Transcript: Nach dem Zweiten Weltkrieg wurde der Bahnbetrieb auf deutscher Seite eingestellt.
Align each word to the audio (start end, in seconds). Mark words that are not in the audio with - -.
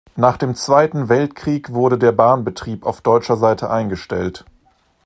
Nach 0.15 0.35
dem 0.37 0.55
Zweiten 0.55 1.09
Weltkrieg 1.09 1.73
wurde 1.73 1.95
der 1.99 2.11
Bahnbetrieb 2.11 2.87
auf 2.87 3.01
deutscher 3.01 3.37
Seite 3.37 3.69
eingestellt. 3.69 4.45